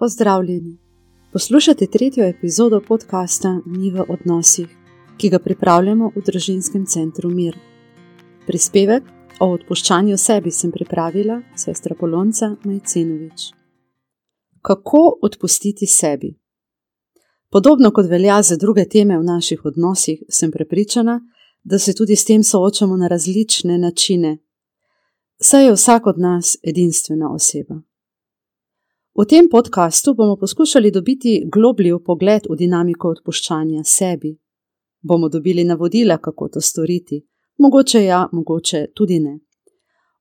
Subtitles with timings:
[0.00, 0.78] Pozdravljeni!
[1.32, 4.66] Poslušate tretjo epizodo podcasta Mi v odnosih,
[5.16, 7.56] ki ga pripravljamo v družinskem centru Mir.
[8.46, 9.02] Prispevek
[9.40, 13.48] o odpuščanju sebi sem pripravila sestra Polonca Majcenovič.
[14.62, 16.30] Kako odpustiti sebi?
[17.50, 21.20] Podobno kot velja za druge teme v naših odnosih, sem prepričana,
[21.64, 24.38] da se tudi s tem soočamo na različne načine.
[25.42, 27.87] Saj je vsak od nas edinstvena oseba.
[29.18, 34.36] V tem podkastu bomo poskušali dobiti globlji pogled v dinamiko odpuščanja sebi.
[35.02, 37.18] Bomo dobili navodila, kako to storiti,
[37.58, 39.38] mogoče ja, mogoče tudi ne.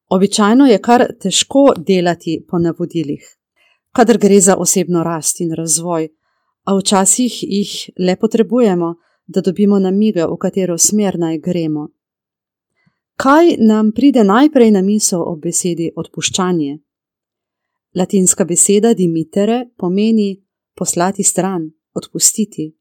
[0.10, 3.22] Običajno je kar težko delati po navodilih,
[3.91, 6.10] kadar gre za osebno rast in razvoj,
[6.64, 8.96] a včasih jih le potrebujemo,
[9.27, 11.88] da dobimo namige, v katero smer naj gremo.
[13.16, 16.87] Kaj nam pride najprej na misel ob besedi odpuščanje?
[17.98, 22.78] Latinska beseda dimitere pomeni poslati stran, odpustiti.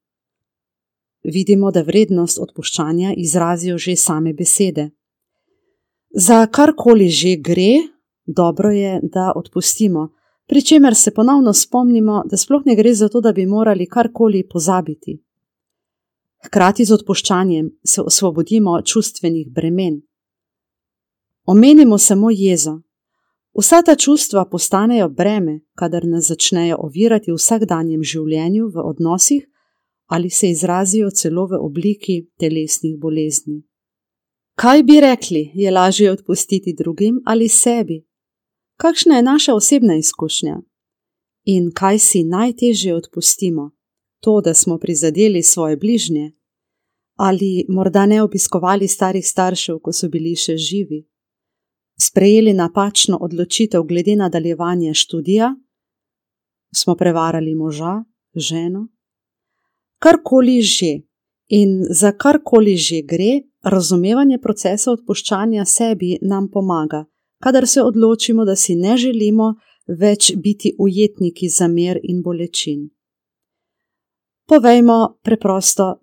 [1.24, 4.90] Vidimo, da vrednost odpuščanja izrazijo že same besede.
[6.10, 7.73] Za karkoli že gre,
[8.27, 10.09] dobro je, da odpustimo,
[10.46, 14.49] pri čemer se ponovno spomnimo, da sploh ne gre za to, da bi morali karkoli
[14.49, 15.23] pozabiti.
[16.46, 20.02] Hkrati z odpuščanjem se osvobodimo čustvenih bremen.
[21.45, 22.80] Omenimo samo jezo,
[23.59, 29.46] Vsa ta čustva postanejo breme, kadar nas začnejo ovirati v vsakdanjem življenju, v odnosih
[30.07, 33.65] ali se izrazijo celo v obliki telesnih bolezni.
[34.54, 38.04] Kaj bi rekli, je lažje odpustiti drugim ali sebi?
[38.77, 40.60] Kakšna je naša osebna izkušnja?
[41.45, 43.71] In kaj si najtežje odpustimo?
[44.21, 46.32] To, da smo prizadeli svoje bližnje?
[47.16, 51.07] Ali morda ne obiskovali starih staršev, ko so bili še živi?
[52.01, 55.55] Sprejeli napačno odločitev glede nadaljevanja študija,
[56.77, 58.89] smo prevarali moža, ženo.
[59.99, 61.01] Karkoli že
[61.49, 67.05] in za karkoli že gre, razumevanje procesa odpuščanja sebi nam pomaga,
[67.43, 69.55] kadar se odločimo, da si ne želimo
[69.87, 72.91] več biti ujetniki zamer in bolečin.
[74.49, 76.01] Povejmo preprosto: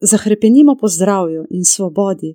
[0.00, 2.34] zahrepenimo po zdravju in svobodi,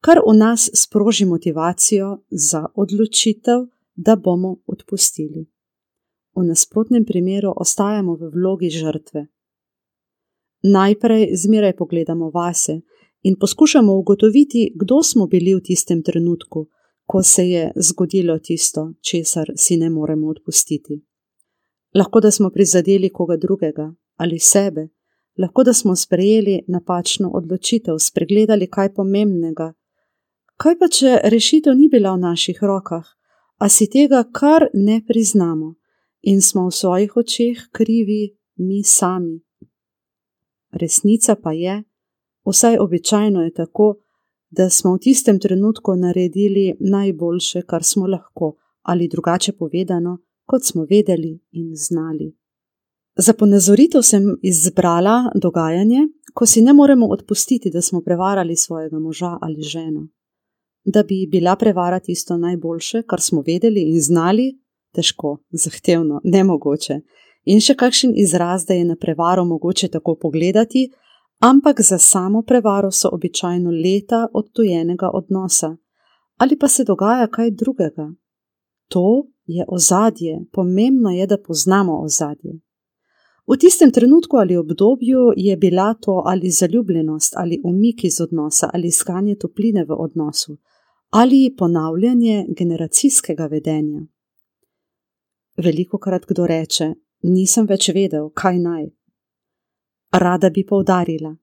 [0.00, 5.46] kar v nas sproži motivacijo za odločitev, da bomo odpustili.
[6.36, 9.26] V nasprotnem primeru ostajamo v vlogi žrtve.
[10.62, 12.80] Najprej zmeraj pogledamo vase
[13.22, 16.68] in poskušamo ugotoviti, kdo smo bili v tistem trenutku,
[17.06, 21.00] ko se je zgodilo tisto, česar si ne moremo odpustiti.
[21.94, 24.88] Lahko da smo prizadeli koga drugega ali sebe,
[25.38, 29.72] lahko da smo sprejeli napačno odločitev, spregledali kaj pomembnega
[30.60, 33.06] Kaj pa, če rešitev ni bila v naših rokah,
[33.64, 35.70] a si tega kar ne priznamo
[36.28, 39.38] in smo v svojih očeh krivi mi sami?
[40.76, 41.78] Resnica pa je,
[42.44, 43.88] vsaj običajno je tako,
[44.50, 50.84] da smo v tistem trenutku naredili najboljše, kar smo lahko, ali drugače povedano, kot smo
[50.84, 52.34] vedeli in znali.
[53.16, 59.38] Za ponazoritev sem izbrala dogajanje, ko si ne moremo odpustiti, da smo prevarali svojega moža
[59.40, 60.08] ali ženo
[60.90, 64.58] da bi bila prevara tisto najboljše, kar smo vedeli in znali,
[64.94, 67.00] težko, zahtevno, nemogoče.
[67.44, 70.90] In še kakšen izraz, da je na prevaro mogoče tako pogledati,
[71.40, 75.76] ampak za samo prevaro so običajno leta odtujenega odnosa.
[76.36, 78.10] Ali pa se dogaja kaj drugega?
[78.88, 82.58] To je ozadje, pomembno je, da poznamo ozadje.
[83.46, 88.88] V tistem trenutku ali obdobju je bila to ali zaljubljenost, ali umik iz odnosa, ali
[88.88, 90.56] iskanje topline v odnosu,
[91.10, 94.00] ali ponavljanje generacijskega vedenja.
[95.56, 98.86] Veliko krat kdo reče: Nisem več vedel, kaj naj.
[100.12, 101.36] Rada bi povdarila,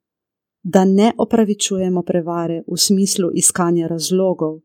[0.63, 4.59] da ne opravičujemo prevare v smislu iskanja razlogov,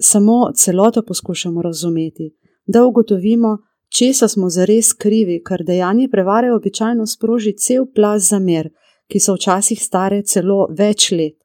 [0.00, 2.34] samo celoto poskušamo razumeti,
[2.66, 3.58] da ugotovimo,
[3.98, 8.70] česa smo zares krivi, ker dejanje prevare običajno sproži cel plaz zamer,
[9.06, 11.39] ki so včasih stare celo več let.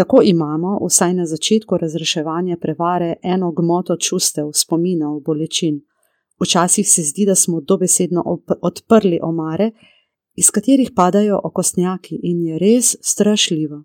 [0.00, 5.80] Tako imamo, vsaj na začetku razreševanja prevare, eno gmoto čustev, spominov, bolečin.
[6.40, 8.22] Včasih se zdi, da smo dobesedno
[8.62, 9.70] odprli omare,
[10.34, 13.82] iz katerih padajo okostnjaki, in je res strašljivo.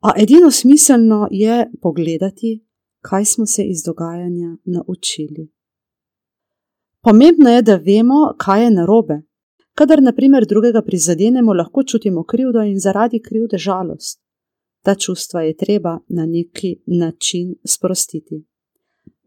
[0.00, 2.64] A edino smiselno je pogledati,
[3.00, 5.50] kaj smo se iz dogajanja naučili.
[7.02, 9.20] Pomembno je, da vemo, kaj je narobe.
[9.74, 14.19] Kadar, na primer, drugega prizadenemo, lahko čutimo krivdo in zaradi krivde žalost
[14.82, 18.44] ta čustva je treba na neki način sprostiti.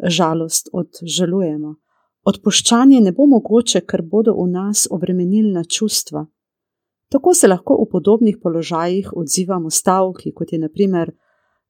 [0.04, 1.76] Žalost odžalujemo,
[2.24, 6.24] Odpuščanje ne bo mogoče, ker bodo v nas obremenilna čustva.
[7.12, 11.12] Tako se lahko v podobnih položajih odzivamo stavki, kot je naprimer: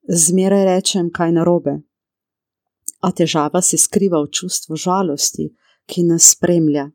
[0.08, 1.80] Zmeraj rečem kaj narobe.
[3.02, 5.50] A težava se skriva v čustvu žalosti,
[5.90, 6.92] ki nas spremlja.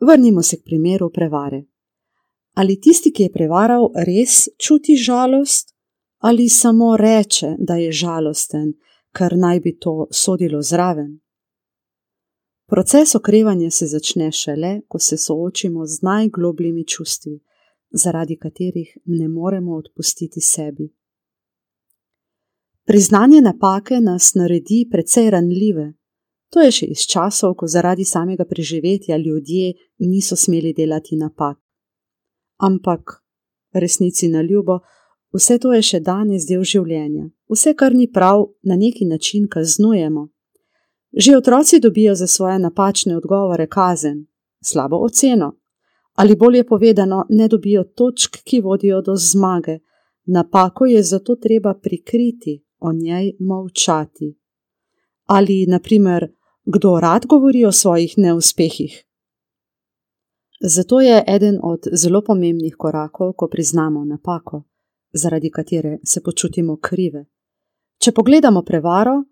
[0.00, 1.64] Vrnimo se k primeru prevare.
[2.54, 5.73] Ali tisti, ki je prevaral, res čuti žalost,
[6.26, 8.72] ali samo reče, da je žalosten,
[9.12, 11.20] ker naj bi to sodilo zraven?
[12.66, 17.40] Proces okrevanja se začne šele, ko se soočimo z najglobljimi čustvi,
[17.90, 20.88] zaradi katerih ne moremo odpustiti sebi.
[22.84, 25.92] Priznanje napake nas naredi precej ranljive.
[26.50, 31.60] To je še iz časov, ko zaradi samega preživetja ljudje niso smeli delati napak.
[32.56, 33.20] Ampak,
[33.72, 34.80] resnici na ljubo,
[35.34, 37.28] vse to je še danes del življenja.
[37.50, 40.28] Vse, kar ni prav, na neki način kaznujemo.
[41.16, 44.26] Že otroci dobijo za svoje napačne odgovore kazen,
[44.62, 45.52] slabo oceno,
[46.14, 49.78] ali bolje povedano, ne dobijo točk, ki vodijo do zmage.
[50.26, 54.34] Napako je zato treba prikriti, o njej molčati.
[55.26, 56.32] Ali, naprimer,
[56.64, 59.04] kdo rad govori o svojih neuspehih?
[60.60, 64.62] Zato je eden od zelo pomembnih korakov, ko priznamo napako,
[65.14, 67.24] zaradi katere se počutimo krive.
[67.98, 69.22] Če pogledamo prevaro,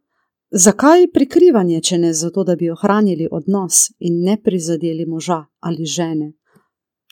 [0.52, 6.32] Zakaj prikrivanje, če ne zato, da bi ohranili odnos in ne prizadeli moža ali žene,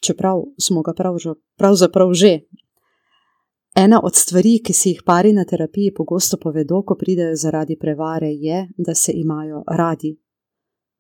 [0.05, 0.93] čeprav smo ga
[1.57, 2.35] pravzaprav že?
[3.77, 8.29] Ena od stvari, ki si jih pari na terapiji pogosto povedo, ko pridejo zaradi prevare,
[8.29, 10.19] je, da se imajo radi.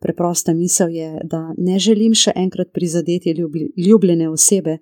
[0.00, 3.34] Preprosta misel je, da ne želim še enkrat prizadeti
[3.76, 4.78] ljubljene osebe,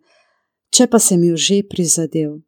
[0.71, 2.39] če pa sem jo že prizadel.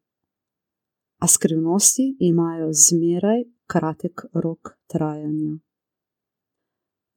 [1.21, 5.59] A skrivnosti imajo zmeraj kratek rok trajanja.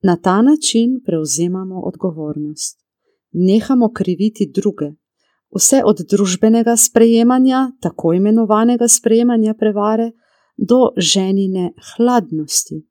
[0.04, 2.80] Na ta način prevzemamo odgovornost,
[3.32, 4.92] nehamo kriviti druge,
[5.56, 10.12] vse od družbenega sprejemanja, tako imenovanega sprejemanja prevare,
[10.58, 12.88] do ženine hladnosti.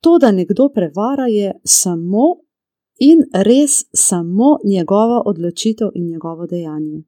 [0.00, 2.24] To, da nekdo prevara, je samo
[2.98, 7.02] in res samo njegova odločitev in njegovo dejanje.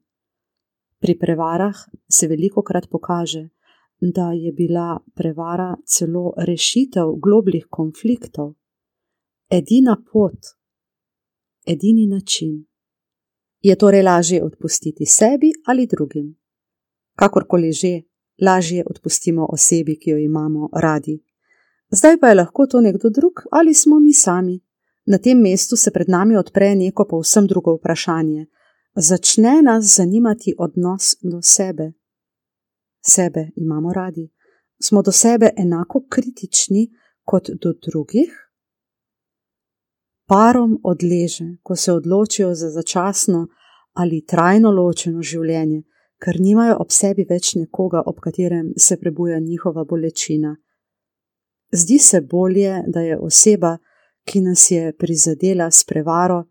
[0.99, 1.75] Pri prevarah
[2.07, 3.49] se veliko krat pokaže,
[4.01, 8.53] da je bila prevara celo rešitev globljih konfliktov,
[9.49, 10.39] edina pot,
[11.67, 12.65] edini način.
[13.61, 16.35] Je torej lažje odpustiti sebi ali drugim?
[17.15, 18.01] Kakorkoli že,
[18.41, 21.19] lažje odpustimo osebi, ki jo imamo radi.
[21.91, 24.59] Zdaj pa je lahko to nekdo drug ali smo mi sami.
[25.05, 28.45] Na tem mestu se pred nami odpre neko povsem drugo vprašanje.
[29.01, 31.93] Začne nas zanimati odnos do sebe
[33.09, 34.29] sebe imamo radi,
[34.83, 36.91] smo do sebe enako kritični
[37.23, 38.31] kot do drugih.
[40.27, 43.47] Parom odleže, ko se odločijo za začasno
[43.93, 45.83] ali trajno ločeno življenje,
[46.23, 50.55] ker nimajo ob sebi več nekoga, ob katerem se prebuja njihova bolečina.
[51.71, 53.77] Zdi se bolje, da je oseba,
[54.25, 56.43] ki nas je prizadela s prevaro,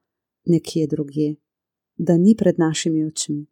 [0.47, 1.37] nekje drugje,
[1.99, 3.47] da ni pred našimi očmi.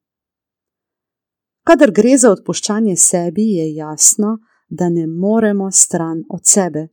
[1.67, 4.39] Kadar gre za odpuščanje sebi, je jasno,
[4.69, 6.89] da ne moremo stran od sebe,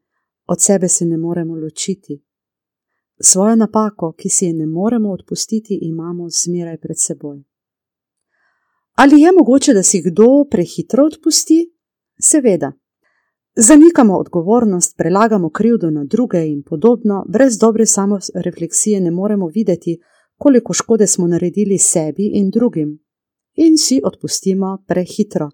[0.45, 2.23] od sebe se ne moremo ločiti.
[3.21, 7.43] Svojo napako, ki si je ne moremo odpustiti, imamo zmeraj pred seboj.
[8.95, 11.73] Ali je mogoče, da si kdo prehitro odpusti?
[12.21, 12.71] Seveda.
[13.55, 19.99] Zanikamo odgovornost, prelagamo krivdo na druge in podobno, brez dobre samorefleksije ne moremo videti,
[20.43, 22.99] koliko škode smo naredili sebi in drugim
[23.53, 25.49] in si odpustimo prehitro.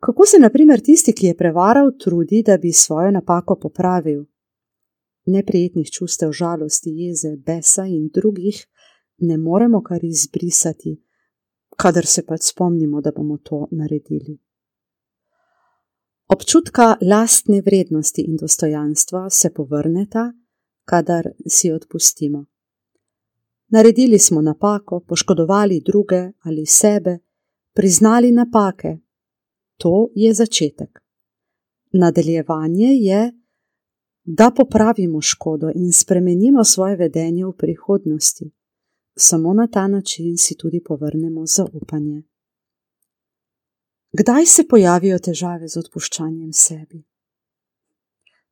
[0.00, 4.24] Kako se, na primer, tisti, ki je prevaral, trudi, da bi svojo napako popravil?
[5.26, 8.66] Neprijetnih čustev žalosti, jeze, besa in drugih
[9.18, 10.96] ne moremo kar izbrisati,
[11.76, 14.38] kadar se pač spomnimo, da bomo to naredili.
[16.28, 20.32] Občutka lastne vrednosti in dostojanstva se povrneta,
[20.84, 22.51] kadar si odpustimo.
[23.74, 27.18] Naredili smo napako, poškodovali druge ali sebe,
[27.74, 28.98] priznali napake.
[29.76, 30.98] To je začetek.
[31.92, 33.32] Nadaljevanje je,
[34.24, 38.50] da popravimo škodo in spremenimo svoje vedenje v prihodnosti.
[39.16, 42.22] Samo na ta način si tudi povrnemo zaupanje.
[44.12, 47.04] Kdaj se pojavijo težave z odpuščanjem sebi?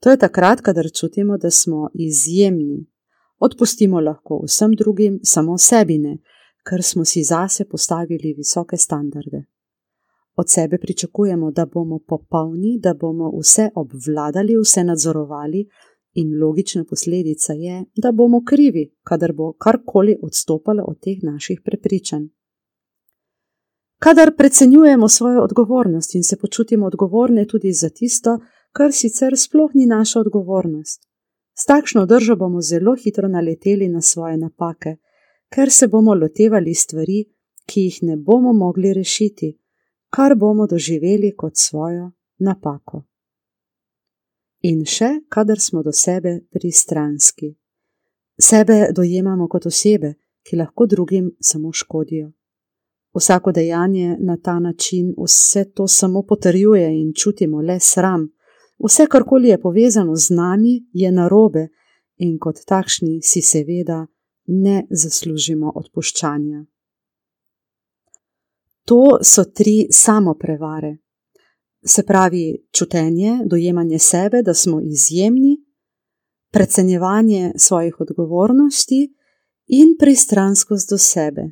[0.01, 2.87] To je takrat, kadar čutimo, da smo izjemni,
[3.41, 6.19] Odpustimo lahko vsem drugim, samo sebi ne,
[6.69, 9.45] ker smo si zase postavili visoke standarde.
[10.37, 15.67] Od sebe pričakujemo, da bomo popolni, da bomo vse obvladali, vse nadzorovali
[16.15, 22.25] In logična posledica je, da bomo krivi, kadar bo karkoli odstopalo od teh naših prepričanj.
[23.99, 28.39] Kadar precenjujemo svojo odgovornost in se počutimo odgovorne tudi za tisto,
[28.73, 31.10] kar sicer sploh ni naša odgovornost.
[31.61, 34.97] S takšno držo bomo zelo hitro naleteli na svoje napake,
[35.53, 37.25] ker se bomo lotevali stvari,
[37.67, 39.59] ki jih ne bomo mogli rešiti,
[40.11, 43.03] kar bomo doživeli kot svojo napako.
[44.63, 47.53] In še, kadar smo do sebe pristranski.
[48.41, 52.31] Sebe dojemamo kot osebe, ki lahko drugim samo škodijo.
[53.15, 58.31] Vsako dejanje na ta način vse to samo potrjuje in čutimo le sram.
[58.85, 61.69] Vse, karkoli je povezano z nami, je narobe
[62.17, 64.07] in kot takšni si seveda
[64.47, 66.65] ne zaslužimo odpuščanja.
[68.85, 70.97] To so tri samoprevare.
[71.85, 75.57] Se pravi, čutenje, dojemanje sebe, da smo izjemni,
[76.51, 79.15] precenjevanje svojih odgovornosti
[79.67, 81.43] in pristranskost do sebe.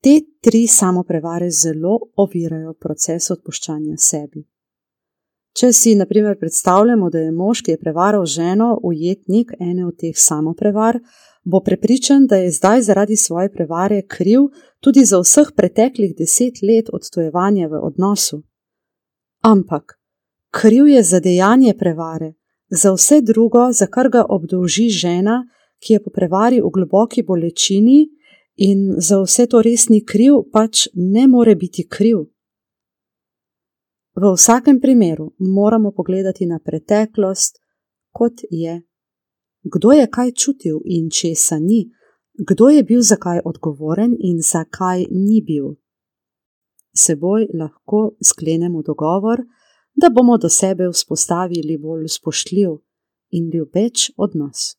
[0.00, 4.53] Te tri samoprevare zelo ovirajo proces odpuščanja sebi.
[5.54, 9.94] Če si, na primer, predstavljamo, da je mož, ki je prevaral ženo, ujetnik ene od
[10.00, 10.98] teh samoprevar,
[11.44, 14.48] bo prepričan, da je zdaj zaradi svoje prevare kriv
[14.80, 18.42] tudi za vseh preteklih deset let odstojevanja v odnosu.
[19.46, 19.94] Ampak
[20.50, 22.32] kriv je za dejanje prevare,
[22.70, 25.44] za vse drugo, za kar ga obdolži žena,
[25.78, 28.08] ki je po prevari v globoki bolečini
[28.56, 32.24] in za vse to res ni kriv, pač ne more biti kriv.
[34.14, 37.58] V vsakem primeru moramo pogledati na preteklost,
[38.12, 38.82] kot je
[39.64, 41.90] kdo je kaj čutil in česa ni,
[42.48, 45.74] kdo je bil zakaj odgovoren in zakaj ni bil.
[46.92, 49.40] Seboj lahko sklenemo dogovor,
[49.94, 52.70] da bomo do sebe vzpostavili bolj spoštljiv
[53.30, 54.76] in ljubeč odnos.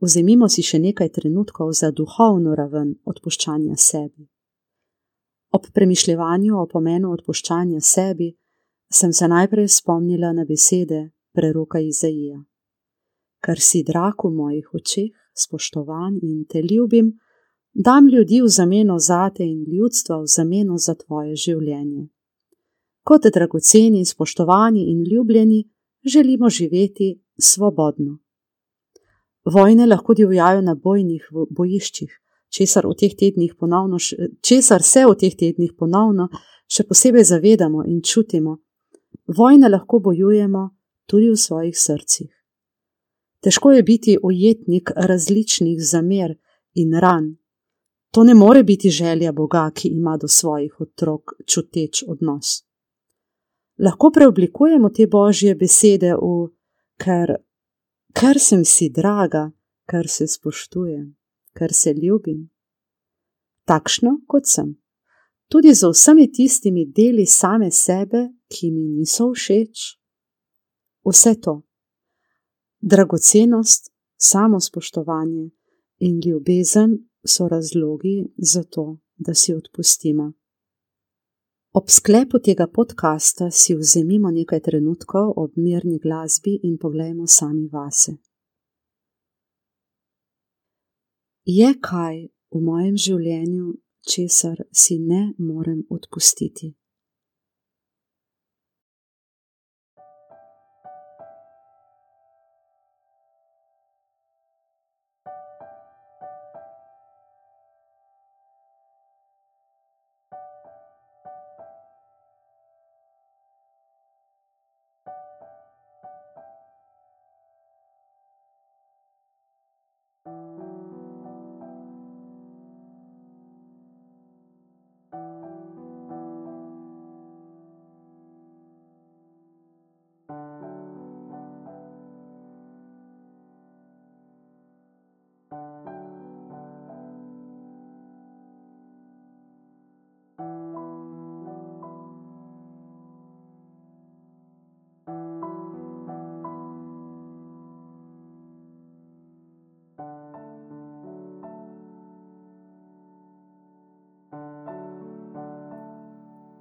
[0.00, 4.28] Vzemimo si še nekaj trenutkov za duhovno raven odpuščanja sebi.
[5.52, 8.34] Ob premišljevanju o pomenu odpuščanja sebi
[8.92, 12.44] sem se najprej spomnila na besede preroka Izaija
[13.46, 17.12] ker si drag v mojih očeh, spoštovan in te ljubim,
[17.72, 22.08] dam ljudi v zameno za te in ljudstva v zameno za tvoje življenje.
[23.06, 25.62] Kot dragoceni, spoštovani in ljubljeni,
[26.02, 28.18] želimo živeti svobodno.
[29.44, 32.10] Vojne lahko divjajo na bojnih bojiščih,
[32.56, 32.84] česar,
[33.58, 33.98] ponovno,
[34.40, 36.28] česar se v teh tednih ponovno
[36.66, 38.58] še posebej zavedamo in čutimo.
[39.26, 40.70] Vojne lahko bojujemo
[41.06, 42.30] tudi v svojih srcih.
[43.42, 46.34] Težko je biti ujetnik različnih zamer
[46.74, 47.36] in ran.
[48.10, 52.62] To ne more biti želja Boga, ki ima do svojih otrok čuteč odnos.
[53.78, 56.48] Lahko preoblikujemo te božje besede v
[56.96, 57.36] ker,
[58.16, 59.50] ker sem si draga,
[59.84, 61.15] ker se spoštujem,
[61.56, 62.50] ker se ljubim.
[63.64, 64.76] Takšno kot sem.
[65.48, 69.98] Tudi z vsemi tistimi deli same sebe, ki mi niso všeč.
[71.06, 71.62] Vse to
[72.80, 75.50] Dragocenost, samospoštovanje
[75.98, 80.32] in ljubezen so razlogi za to, da si odpustimo.
[81.72, 88.12] Ob sklepu tega podcasta si vzemimo nekaj trenutkov ob mirni glasbi in poglejmo sami vase.
[91.46, 92.16] Je kaj
[92.50, 96.72] v mojem življenju, česar si ne morem odpustiti?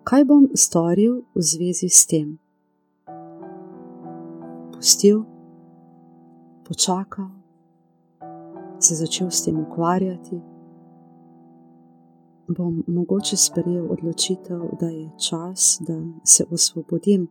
[0.06, 2.38] Kaj bom storil v zvezi s tem?
[4.74, 5.26] Pustil,
[6.64, 7.30] počakal,
[8.80, 10.38] se začel s tem ukvarjati.
[12.48, 17.28] Bom mogoče sprejel odločitev, da je čas, da se osvobodim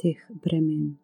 [0.00, 0.96] teh bremen.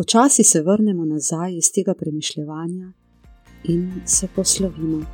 [0.00, 2.92] Počasi se vrnemo nazaj iz tega premišljanja
[3.64, 5.04] in se poslovimo.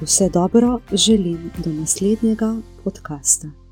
[0.00, 3.65] Vse dobro želim do naslednjega podcasta.